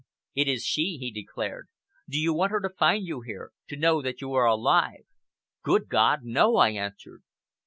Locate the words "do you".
2.09-2.33